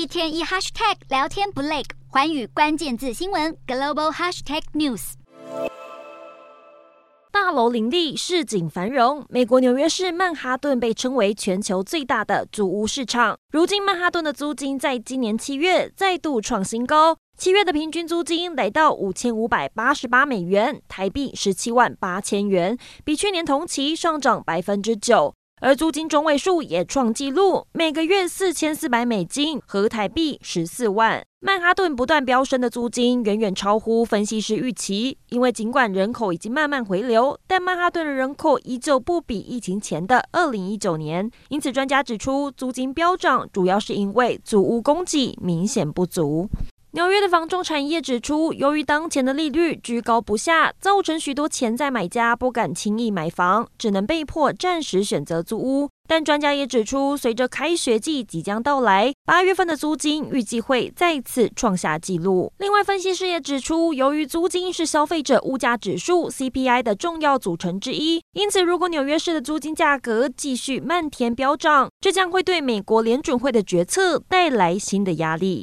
[0.00, 5.12] 一天一 hashtag 聊天不累，寰宇关键字新闻 global hashtag news。
[7.30, 9.26] 大楼林立，市井繁荣。
[9.28, 13.36] 美国纽约市曼哈顿被称为全球最大的租屋市场。
[13.52, 25.34] 如今，曼哈顿的租金在今年七月再度创新高，七月的平均租金来到五千五百八十八美元，台币十七万八千元，比去年同期上涨百分之九。
[25.62, 31.22] 而租金中位数也创纪录，每个月四千四百美金，合台币十四万。
[31.42, 41.30] 曼哈顿不断飙升的租金远远超乎分析师预期，因为尽管人口已经慢慢回流，但曼哈顿的人口依旧不比疫情前的二零一九年。
[41.50, 46.48] 因此，专家指出，租金飙涨主要是因为租屋供给明显不足。
[46.92, 55.88] 纽约的房仲产业指出，由于当前的利率居高不下，造成许多潜在买家不敢轻易买房，只能被迫暂时选择租屋。
[56.08, 62.52] 但专家也指出，随着开学季即将到来，八月份的租金预计会再次创下纪录。
[62.58, 75.58] 另外，分析师也指出，由于租金是消费者物价指数 CPI 的重要组成之一，因此如果纽约市的租金价格继续漫天飙涨，这将会对美国联准会的决策带来新的压力。